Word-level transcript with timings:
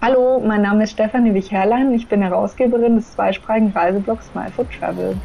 Hallo, 0.00 0.40
mein 0.46 0.62
Name 0.62 0.84
ist 0.84 0.92
Stefanie 0.92 1.34
Wich-Herrlein. 1.34 1.92
Ich 1.92 2.06
bin 2.06 2.22
Herausgeberin 2.22 2.96
des 2.96 3.12
zweisprachigen 3.14 3.72
Reiseblogs 3.72 4.26
Smile 4.30 4.52
for 4.52 4.64
Travel. 4.70 5.16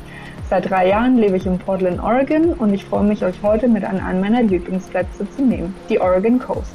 Seit 0.50 0.68
drei 0.68 0.88
Jahren 0.88 1.16
lebe 1.16 1.38
ich 1.38 1.46
in 1.46 1.60
Portland, 1.60 2.02
Oregon 2.02 2.54
und 2.54 2.74
ich 2.74 2.84
freue 2.84 3.04
mich, 3.04 3.24
euch 3.24 3.36
heute 3.44 3.68
mit 3.68 3.84
an 3.84 4.00
einen 4.00 4.20
meiner 4.20 4.42
Lieblingsplätze 4.42 5.30
zu 5.30 5.44
nehmen, 5.44 5.76
die 5.90 6.02
Oregon 6.02 6.40
Coast. 6.40 6.74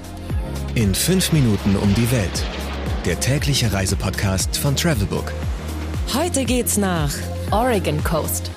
In 0.76 0.94
fünf 0.94 1.32
Minuten 1.32 1.74
um 1.74 1.92
die 1.94 2.08
Welt. 2.12 2.44
Der 3.04 3.18
tägliche 3.18 3.72
Reisepodcast 3.72 4.56
von 4.56 4.76
Travelbook. 4.76 5.32
Heute 6.14 6.44
geht's 6.44 6.78
nach 6.78 7.12
Oregon 7.50 8.02
Coast. 8.04 8.52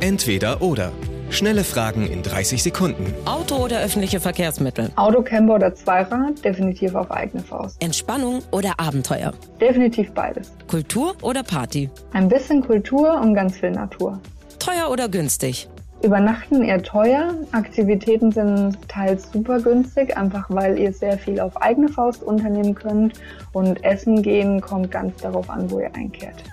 Entweder 0.00 0.60
oder. 0.60 0.92
Schnelle 1.32 1.64
Fragen 1.64 2.06
in 2.06 2.22
30 2.22 2.62
Sekunden. 2.62 3.14
Auto 3.24 3.56
oder 3.56 3.80
öffentliche 3.80 4.20
Verkehrsmittel? 4.20 4.90
Auto, 4.96 5.22
Camper 5.22 5.54
oder 5.54 5.74
Zweirad? 5.74 6.44
Definitiv 6.44 6.94
auf 6.94 7.10
eigene 7.10 7.42
Faust. 7.42 7.82
Entspannung 7.82 8.42
oder 8.50 8.74
Abenteuer? 8.76 9.32
Definitiv 9.58 10.12
beides. 10.12 10.52
Kultur 10.68 11.14
oder 11.22 11.42
Party? 11.42 11.88
Ein 12.12 12.28
bisschen 12.28 12.60
Kultur 12.60 13.18
und 13.18 13.34
ganz 13.34 13.56
viel 13.56 13.70
Natur. 13.70 14.20
Teuer 14.58 14.90
oder 14.90 15.08
günstig? 15.08 15.70
Übernachten 16.02 16.62
eher 16.62 16.82
teuer. 16.82 17.34
Aktivitäten 17.52 18.30
sind 18.30 18.76
teils 18.88 19.32
super 19.32 19.58
günstig, 19.58 20.14
einfach 20.14 20.44
weil 20.50 20.78
ihr 20.78 20.92
sehr 20.92 21.16
viel 21.16 21.40
auf 21.40 21.56
eigene 21.62 21.88
Faust 21.88 22.22
unternehmen 22.22 22.74
könnt. 22.74 23.14
Und 23.54 23.82
Essen 23.84 24.20
gehen 24.20 24.60
kommt 24.60 24.90
ganz 24.90 25.16
darauf 25.22 25.48
an, 25.48 25.70
wo 25.70 25.80
ihr 25.80 25.94
einkehrt. 25.94 26.44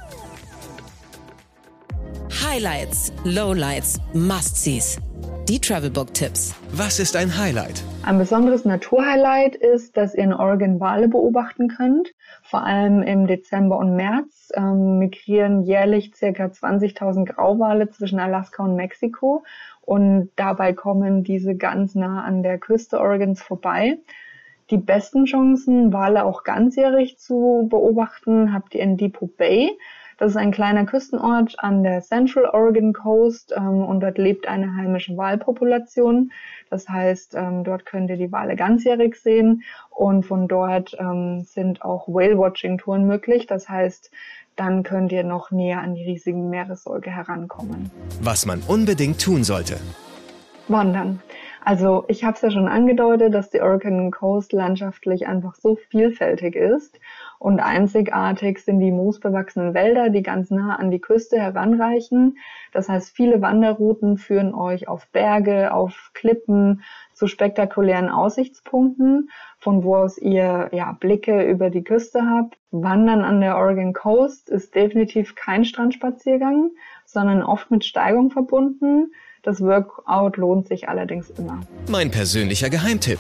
Highlights, 2.50 3.14
Lowlights, 3.26 4.02
Must-Sees. 4.14 5.00
Die 5.48 5.60
Travelbook-Tipps. 5.60 6.56
Was 6.72 7.00
ist 7.00 7.16
ein 7.16 7.38
Highlight? 7.38 7.84
Ein 8.02 8.18
besonderes 8.18 8.66
Naturhighlight 8.66 9.56
ist, 9.56 9.96
dass 9.98 10.16
ihr 10.16 10.24
in 10.24 10.34
Oregon 10.34 10.80
Wale 10.80 11.10
beobachten 11.10 11.68
könnt. 11.68 12.10
Vor 12.42 12.64
allem 12.64 13.04
im 13.04 13.28
Dezember 13.28 13.78
und 13.78 13.96
März 13.96 14.52
ähm, 14.56 14.98
migrieren 14.98 15.62
jährlich 15.62 16.12
ca. 16.12 16.26
20.000 16.26 17.26
Grauwale 17.26 17.92
zwischen 17.92 18.20
Alaska 18.20 18.64
und 18.64 18.76
Mexiko 18.76 19.44
und 19.82 20.32
dabei 20.36 20.74
kommen 20.74 21.24
diese 21.24 21.56
ganz 21.56 21.94
nah 21.94 22.24
an 22.24 22.42
der 22.42 22.58
Küste 22.58 23.00
Oregons 23.00 23.44
vorbei. 23.44 24.00
Die 24.72 24.78
besten 24.78 25.26
Chancen, 25.26 25.94
Wale 25.94 26.26
auch 26.26 26.44
ganzjährig 26.44 27.20
zu 27.20 27.68
beobachten, 27.70 28.54
habt 28.54 28.74
ihr 28.74 28.82
in 28.82 28.98
Depot 28.98 29.38
Bay. 29.38 29.70
Das 30.20 30.32
ist 30.32 30.38
ein 30.38 30.52
kleiner 30.52 30.86
Küstenort 30.86 31.56
an 31.60 31.82
der 31.82 32.02
Central 32.02 32.46
Oregon 32.46 32.92
Coast 32.92 33.54
ähm, 33.56 33.86
und 33.86 34.02
dort 34.02 34.18
lebt 34.18 34.50
eine 34.50 34.76
heimische 34.76 35.16
Walpopulation. 35.16 36.32
Das 36.70 36.90
heißt, 36.90 37.36
ähm, 37.36 37.64
dort 37.64 37.86
könnt 37.86 38.10
ihr 38.10 38.18
die 38.18 38.30
Wale 38.30 38.58
ganzjährig 38.58 39.16
sehen 39.16 39.64
und 39.90 40.26
von 40.26 40.50
dort 40.50 40.94
ähm, 41.00 41.44
sind 41.46 41.84
auch 41.84 42.10
Whale-Watching-Touren 42.10 43.08
möglich. 43.08 43.48
Das 43.48 43.70
heißt, 43.70 44.12
dann 44.58 44.84
könnt 44.84 45.14
ihr 45.14 45.24
noch 45.24 45.52
näher 45.52 45.80
an 45.80 45.96
die 45.96 46.04
riesigen 46.04 46.50
Meeressäuge 46.50 47.10
herankommen. 47.10 47.90
Was 48.22 48.46
man 48.46 48.62
unbedingt 48.68 49.22
tun 49.22 49.46
sollte. 49.46 49.78
Wandern. 50.68 51.22
Also 51.64 52.04
ich 52.10 52.26
habe 52.26 52.36
es 52.36 52.42
ja 52.42 52.52
schon 52.52 52.68
angedeutet, 52.68 53.34
dass 53.34 53.50
die 53.52 53.62
Oregon 53.62 54.12
Coast 54.12 54.52
landschaftlich 54.52 55.28
einfach 55.28 55.56
so 55.56 55.78
vielfältig 55.90 56.56
ist 56.56 57.00
und 57.40 57.62
einzigartig 57.62 58.60
sind 58.60 58.82
die 58.82 58.92
moosbewachsenen 58.92 59.74
Wälder, 59.74 60.10
die 60.10 60.24
ganz 60.24 60.52
nah 60.52 60.76
an 60.76 60.92
die 60.92 61.00
Küste 61.00 61.40
heranreichen. 61.40 62.38
Das 62.74 62.90
heißt, 62.90 63.16
viele 63.16 63.42
Wanderrouten 63.42 64.18
führen 64.18 64.54
euch 64.54 64.90
auf 64.90 65.08
Berge, 65.08 65.74
auf 65.74 66.12
Klippen, 66.14 66.84
zu 67.14 67.28
spektakulären 67.28 68.10
Aussichtspunkten, 68.10 69.30
von 69.58 69.84
wo 69.84 69.96
aus 69.96 70.18
ihr 70.18 70.70
ja, 70.74 70.92
Blicke 71.00 71.44
über 71.44 71.70
die 71.70 71.84
Küste 71.84 72.22
habt. 72.24 72.58
Wandern 72.72 73.24
an 73.24 73.42
der 73.42 73.58
Oregon 73.58 73.94
Coast 73.94 74.50
ist 74.50 74.76
definitiv 74.76 75.36
kein 75.36 75.66
Strandspaziergang, 75.66 76.72
sondern 77.06 77.42
oft 77.42 77.72
mit 77.72 77.86
Steigung 77.86 78.32
verbunden. 78.32 79.12
Das 79.44 79.62
Workout 79.62 80.38
lohnt 80.38 80.68
sich 80.68 80.90
allerdings 80.90 81.30
immer. 81.30 81.62
Mein 81.90 82.12
persönlicher 82.12 82.70
Geheimtipp. 82.70 83.20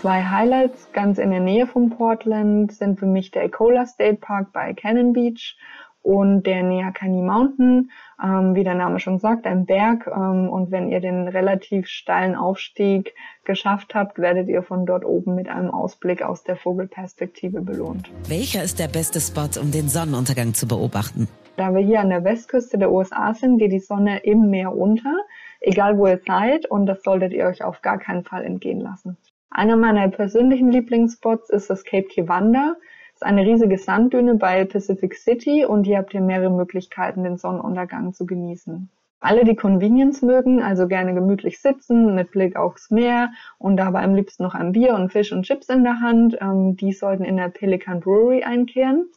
Zwei 0.00 0.22
Highlights 0.22 0.92
ganz 0.92 1.18
in 1.18 1.32
der 1.32 1.40
Nähe 1.40 1.66
von 1.66 1.90
Portland 1.90 2.70
sind 2.70 3.00
für 3.00 3.06
mich 3.06 3.32
der 3.32 3.42
Ecola 3.42 3.84
State 3.84 4.18
Park 4.20 4.52
bei 4.52 4.72
Cannon 4.72 5.12
Beach 5.12 5.58
und 6.02 6.44
der 6.44 6.62
Neakani 6.62 7.20
Mountain, 7.20 7.90
ähm, 8.22 8.54
wie 8.54 8.62
der 8.62 8.76
Name 8.76 9.00
schon 9.00 9.18
sagt, 9.18 9.44
ein 9.44 9.66
Berg. 9.66 10.06
Ähm, 10.06 10.50
und 10.50 10.70
wenn 10.70 10.88
ihr 10.88 11.00
den 11.00 11.26
relativ 11.26 11.88
steilen 11.88 12.36
Aufstieg 12.36 13.12
geschafft 13.42 13.96
habt, 13.96 14.20
werdet 14.20 14.48
ihr 14.48 14.62
von 14.62 14.86
dort 14.86 15.04
oben 15.04 15.34
mit 15.34 15.48
einem 15.48 15.72
Ausblick 15.72 16.22
aus 16.22 16.44
der 16.44 16.54
Vogelperspektive 16.54 17.60
belohnt. 17.60 18.08
Welcher 18.28 18.62
ist 18.62 18.78
der 18.78 18.86
beste 18.86 19.20
Spot, 19.20 19.60
um 19.60 19.72
den 19.72 19.88
Sonnenuntergang 19.88 20.54
zu 20.54 20.68
beobachten? 20.68 21.26
Da 21.56 21.74
wir 21.74 21.80
hier 21.80 21.98
an 21.98 22.10
der 22.10 22.22
Westküste 22.22 22.78
der 22.78 22.92
USA 22.92 23.34
sind, 23.34 23.58
geht 23.58 23.72
die 23.72 23.80
Sonne 23.80 24.18
im 24.18 24.48
Meer 24.48 24.76
unter, 24.76 25.16
egal 25.60 25.98
wo 25.98 26.06
ihr 26.06 26.20
seid, 26.24 26.70
und 26.70 26.86
das 26.86 27.02
solltet 27.02 27.32
ihr 27.32 27.46
euch 27.46 27.64
auf 27.64 27.82
gar 27.82 27.98
keinen 27.98 28.22
Fall 28.22 28.44
entgehen 28.44 28.80
lassen. 28.80 29.16
Einer 29.50 29.76
meiner 29.76 30.08
persönlichen 30.08 30.70
Lieblingsspots 30.70 31.50
ist 31.50 31.70
das 31.70 31.84
Cape 31.84 32.08
Kiwanda. 32.08 32.76
Das 33.12 33.22
ist 33.22 33.22
eine 33.22 33.44
riesige 33.44 33.78
Sanddüne 33.78 34.34
bei 34.34 34.64
Pacific 34.64 35.14
City 35.14 35.64
und 35.64 35.84
hier 35.84 35.98
habt 35.98 36.14
ihr 36.14 36.20
mehrere 36.20 36.50
Möglichkeiten, 36.50 37.24
den 37.24 37.38
Sonnenuntergang 37.38 38.12
zu 38.12 38.26
genießen. 38.26 38.88
Alle, 39.20 39.44
die 39.44 39.56
Convenience 39.56 40.22
mögen, 40.22 40.62
also 40.62 40.86
gerne 40.86 41.12
gemütlich 41.12 41.60
sitzen 41.60 42.14
mit 42.14 42.30
Blick 42.30 42.54
aufs 42.54 42.92
Meer 42.92 43.32
und 43.58 43.76
dabei 43.76 44.04
am 44.04 44.14
liebsten 44.14 44.44
noch 44.44 44.54
ein 44.54 44.70
Bier 44.70 44.94
und 44.94 45.10
Fisch 45.10 45.32
und 45.32 45.42
Chips 45.42 45.68
in 45.68 45.82
der 45.82 46.00
Hand, 46.00 46.38
ähm, 46.40 46.76
die 46.76 46.92
sollten 46.92 47.24
in 47.24 47.36
der 47.36 47.48
Pelican 47.48 47.98
Brewery 47.98 48.44
einkehren. 48.44 49.08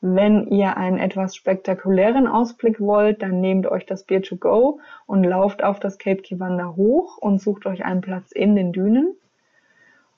Wenn 0.00 0.46
ihr 0.46 0.78
einen 0.78 0.96
etwas 0.96 1.36
spektakulären 1.36 2.26
Ausblick 2.26 2.80
wollt, 2.80 3.20
dann 3.20 3.40
nehmt 3.42 3.66
euch 3.66 3.84
das 3.84 4.04
Bier 4.04 4.22
to 4.22 4.36
go 4.36 4.80
und 5.04 5.24
lauft 5.24 5.62
auf 5.62 5.78
das 5.78 5.98
Cape 5.98 6.22
Kiwanda 6.22 6.74
hoch 6.76 7.18
und 7.18 7.42
sucht 7.42 7.66
euch 7.66 7.84
einen 7.84 8.00
Platz 8.00 8.32
in 8.32 8.56
den 8.56 8.72
Dünen. 8.72 9.14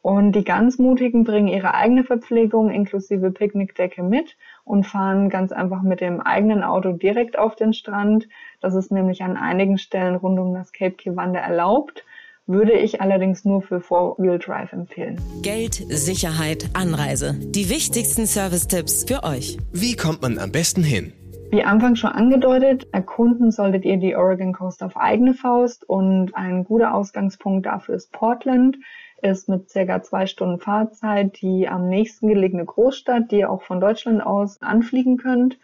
Und 0.03 0.33
die 0.33 0.45
ganz 0.45 0.79
Mutigen 0.79 1.25
bringen 1.25 1.49
ihre 1.49 1.75
eigene 1.75 2.05
Verpflegung 2.05 2.71
inklusive 2.71 3.31
Picknickdecke 3.31 4.03
mit 4.03 4.37
und 4.65 4.87
fahren 4.87 5.29
ganz 5.29 5.53
einfach 5.53 5.83
mit 5.83 6.01
dem 6.01 6.21
eigenen 6.21 6.63
Auto 6.63 6.93
direkt 6.93 7.39
auf 7.39 7.55
den 7.55 7.75
Strand. 7.75 8.27
Das 8.61 8.75
ist 8.75 8.91
nämlich 8.91 9.23
an 9.23 9.37
einigen 9.37 9.77
Stellen 9.77 10.15
rund 10.15 10.39
um 10.39 10.55
das 10.55 10.73
Cape 10.73 10.97
Kiwanda 10.97 11.41
erlaubt 11.41 12.05
würde 12.51 12.73
ich 12.73 13.01
allerdings 13.01 13.45
nur 13.45 13.63
für 13.63 13.81
Four-Wheel-Drive 13.81 14.73
empfehlen. 14.73 15.21
Geld, 15.43 15.75
Sicherheit, 15.89 16.69
Anreise. 16.75 17.35
Die 17.39 17.71
wichtigsten 17.71 18.27
Service-Tipps 18.27 19.05
für 19.05 19.23
euch. 19.23 19.57
Wie 19.73 19.95
kommt 19.95 20.23
man 20.23 20.39
am 20.39 20.51
besten 20.51 20.83
hin? 20.83 21.13
Wie 21.53 21.65
anfangs 21.65 21.99
schon 21.99 22.11
angedeutet, 22.11 22.87
erkunden 22.93 23.51
solltet 23.51 23.85
ihr 23.85 23.97
die 23.97 24.15
Oregon 24.15 24.53
Coast 24.53 24.83
auf 24.83 24.97
eigene 24.97 25.35
Faust 25.35 25.89
und 25.89 26.35
ein 26.35 26.65
guter 26.65 26.95
Ausgangspunkt 26.95 27.67
dafür 27.67 27.97
ist 27.97 28.13
Portland, 28.13 28.77
ist 29.23 29.49
mit 29.49 29.71
circa 29.71 30.03
zwei 30.03 30.27
Stunden 30.27 30.59
Fahrzeit 30.59 31.41
die 31.41 31.69
am 31.69 31.89
nächsten 31.89 32.29
gelegene 32.29 32.65
Großstadt, 32.65 33.31
die 33.31 33.39
ihr 33.39 33.51
auch 33.51 33.63
von 33.63 33.81
Deutschland 33.81 34.25
aus 34.25 34.61
anfliegen 34.63 35.17
könnt. 35.17 35.59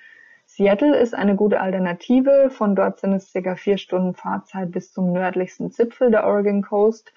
Seattle 0.46 0.96
ist 0.96 1.14
eine 1.14 1.36
gute 1.36 1.60
Alternative. 1.60 2.50
Von 2.50 2.76
dort 2.76 3.00
sind 3.00 3.12
es 3.12 3.30
circa 3.30 3.56
vier 3.56 3.78
Stunden 3.78 4.14
Fahrzeit 4.14 4.70
bis 4.70 4.92
zum 4.92 5.12
nördlichsten 5.12 5.70
Zipfel 5.72 6.10
der 6.10 6.26
Oregon 6.26 6.62
Coast. 6.62 7.12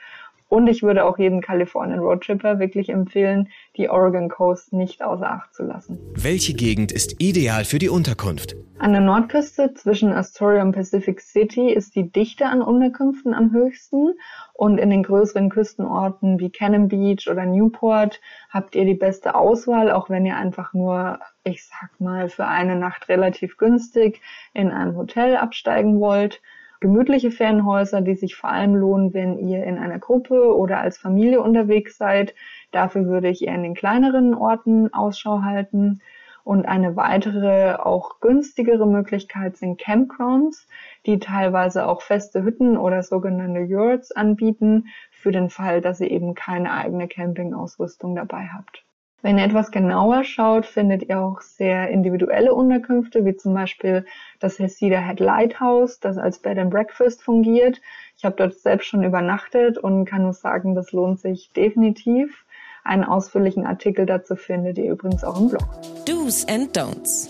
Und 0.49 0.65
ich 0.65 0.81
würde 0.81 1.05
auch 1.05 1.19
jedem 1.19 1.41
Kalifornien 1.41 1.99
Roadtripper 1.99 2.57
wirklich 2.57 2.89
empfehlen, 2.89 3.49
die 3.77 3.87
Oregon 3.87 4.29
Coast 4.29 4.73
nicht 4.73 5.03
außer 5.03 5.29
Acht 5.29 5.53
zu 5.53 5.63
lassen. 5.63 5.99
Welche 6.15 6.53
Gegend 6.53 6.91
ist 6.91 7.21
ideal 7.21 7.65
für 7.65 7.77
die 7.77 7.87
Unterkunft? 7.87 8.55
An 8.79 8.93
der 8.93 9.01
Nordküste 9.01 9.75
zwischen 9.75 10.11
Astoria 10.11 10.63
und 10.63 10.71
Pacific 10.71 11.21
City 11.21 11.71
ist 11.71 11.95
die 11.95 12.11
Dichte 12.11 12.47
an 12.47 12.63
Unterkünften 12.63 13.35
am 13.35 13.51
höchsten 13.51 14.15
und 14.53 14.79
in 14.79 14.89
den 14.89 15.03
größeren 15.03 15.49
Küstenorten 15.49 16.39
wie 16.39 16.49
Cannon 16.49 16.87
Beach 16.87 17.29
oder 17.29 17.45
Newport 17.45 18.19
habt 18.49 18.75
ihr 18.75 18.85
die 18.85 18.95
beste 18.95 19.35
Auswahl, 19.35 19.91
auch 19.91 20.09
wenn 20.09 20.25
ihr 20.25 20.35
einfach 20.35 20.73
nur, 20.73 21.19
ich 21.43 21.67
sag 21.67 21.91
mal, 21.99 22.27
für 22.27 22.47
eine 22.47 22.75
Nacht 22.75 23.07
relativ 23.07 23.57
günstig 23.57 24.19
in 24.55 24.71
ein 24.71 24.95
Hotel 24.95 25.35
absteigen 25.35 25.99
wollt 25.99 26.41
gemütliche 26.79 27.31
Ferienhäuser, 27.31 28.01
die 28.01 28.15
sich 28.15 28.35
vor 28.35 28.49
allem 28.49 28.75
lohnen, 28.75 29.13
wenn 29.13 29.37
ihr 29.37 29.63
in 29.63 29.77
einer 29.77 29.99
Gruppe 29.99 30.55
oder 30.55 30.79
als 30.79 30.97
Familie 30.97 31.41
unterwegs 31.41 31.97
seid. 31.97 32.33
Dafür 32.71 33.05
würde 33.05 33.29
ich 33.29 33.45
eher 33.45 33.55
in 33.55 33.63
den 33.63 33.75
kleineren 33.75 34.33
Orten 34.33 34.93
Ausschau 34.93 35.41
halten. 35.41 36.01
Und 36.43 36.65
eine 36.65 36.95
weitere, 36.95 37.75
auch 37.75 38.21
günstigere 38.21 38.87
Möglichkeit 38.87 39.57
sind 39.57 39.79
Campgrounds, 39.79 40.67
die 41.05 41.19
teilweise 41.19 41.85
auch 41.87 42.01
feste 42.01 42.43
Hütten 42.43 42.77
oder 42.77 43.03
sogenannte 43.03 43.59
Yurts 43.59 44.11
anbieten, 44.11 44.85
für 45.11 45.31
den 45.31 45.49
Fall, 45.49 45.81
dass 45.81 45.99
ihr 45.99 46.09
eben 46.09 46.33
keine 46.33 46.71
eigene 46.71 47.07
Campingausrüstung 47.07 48.15
dabei 48.15 48.49
habt. 48.53 48.85
Wenn 49.21 49.37
ihr 49.37 49.43
etwas 49.43 49.71
genauer 49.71 50.23
schaut, 50.23 50.65
findet 50.65 51.09
ihr 51.09 51.19
auch 51.19 51.41
sehr 51.41 51.89
individuelle 51.89 52.53
Unterkünfte, 52.53 53.25
wie 53.25 53.35
zum 53.35 53.53
Beispiel 53.53 54.05
das 54.39 54.59
Hesida 54.59 54.99
Head 54.99 55.19
Lighthouse, 55.19 55.99
das 55.99 56.17
als 56.17 56.39
Bed 56.39 56.57
and 56.57 56.69
Breakfast 56.69 57.21
fungiert. 57.21 57.81
Ich 58.17 58.23
habe 58.23 58.37
dort 58.37 58.53
selbst 58.53 58.85
schon 58.85 59.03
übernachtet 59.03 59.77
und 59.77 60.05
kann 60.05 60.23
nur 60.23 60.33
sagen, 60.33 60.73
das 60.73 60.93
lohnt 60.93 61.19
sich 61.19 61.51
definitiv. 61.51 62.45
Einen 62.85 63.03
ausführlichen 63.03 63.65
Artikel 63.65 64.05
dazu 64.05 64.37
findet 64.37 64.77
ihr 64.77 64.89
übrigens 64.89 65.25
auch 65.25 65.39
im 65.39 65.49
Blog. 65.49 65.67
Do's 66.05 66.47
and 66.47 66.75
Don'ts. 66.77 67.29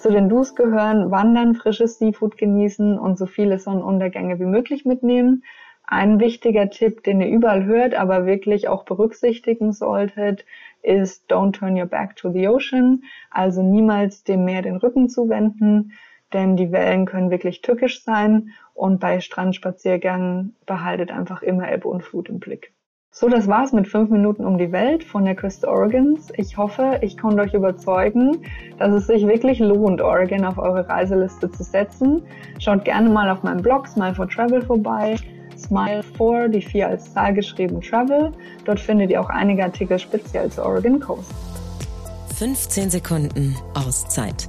Zu 0.00 0.10
den 0.10 0.28
Do's 0.28 0.56
gehören 0.56 1.12
Wandern, 1.12 1.54
frisches 1.54 1.98
Seafood 1.98 2.36
genießen 2.36 2.98
und 2.98 3.16
so 3.16 3.26
viele 3.26 3.60
Sonnenuntergänge 3.60 4.40
wie 4.40 4.44
möglich 4.44 4.84
mitnehmen. 4.84 5.44
Ein 5.90 6.20
wichtiger 6.20 6.68
Tipp, 6.68 7.02
den 7.02 7.20
ihr 7.22 7.28
überall 7.28 7.64
hört, 7.64 7.94
aber 7.94 8.26
wirklich 8.26 8.68
auch 8.68 8.84
berücksichtigen 8.84 9.72
solltet, 9.72 10.44
ist 10.88 11.30
Don't 11.30 11.52
turn 11.52 11.78
your 11.78 11.86
back 11.86 12.16
to 12.16 12.32
the 12.32 12.48
ocean, 12.48 13.04
also 13.30 13.62
niemals 13.62 14.24
dem 14.24 14.44
Meer 14.44 14.62
den 14.62 14.76
Rücken 14.76 15.08
zuwenden, 15.08 15.92
denn 16.32 16.56
die 16.56 16.72
Wellen 16.72 17.04
können 17.04 17.30
wirklich 17.30 17.60
tückisch 17.60 18.02
sein 18.02 18.50
und 18.74 18.98
bei 18.98 19.20
Strandspaziergängen 19.20 20.56
behaltet 20.66 21.10
einfach 21.10 21.42
immer 21.42 21.70
Ebbe 21.70 21.88
und 21.88 22.02
Flut 22.02 22.28
im 22.28 22.38
Blick. 22.38 22.72
So, 23.10 23.28
das 23.28 23.48
war's 23.48 23.72
mit 23.72 23.88
fünf 23.88 24.10
Minuten 24.10 24.44
um 24.44 24.58
die 24.58 24.70
Welt 24.70 25.02
von 25.02 25.24
der 25.24 25.34
Küste 25.34 25.68
Oregons. 25.68 26.32
Ich 26.36 26.56
hoffe, 26.56 27.00
ich 27.02 27.18
konnte 27.18 27.42
euch 27.42 27.52
überzeugen, 27.52 28.44
dass 28.78 28.92
es 28.92 29.08
sich 29.08 29.26
wirklich 29.26 29.58
lohnt, 29.58 30.00
Oregon 30.00 30.44
auf 30.44 30.58
eure 30.58 30.88
Reiseliste 30.88 31.50
zu 31.50 31.64
setzen. 31.64 32.22
Schaut 32.60 32.84
gerne 32.84 33.08
mal 33.08 33.28
auf 33.30 33.42
meinem 33.42 33.62
Blog 33.62 33.88
Smile 33.88 34.14
for 34.14 34.28
Travel 34.28 34.62
vorbei. 34.62 35.16
Smile 35.68 36.02
4, 36.02 36.48
die 36.48 36.62
4 36.62 36.88
als 36.88 37.12
Zahl 37.12 37.34
geschrieben 37.34 37.80
Travel. 37.80 38.32
Dort 38.64 38.80
findet 38.80 39.10
ihr 39.10 39.20
auch 39.20 39.28
einige 39.28 39.64
Artikel 39.64 39.98
speziell 39.98 40.50
zur 40.50 40.64
Oregon 40.64 40.98
Coast. 40.98 41.30
15 42.36 42.90
Sekunden 42.90 43.54
Auszeit 43.74 44.48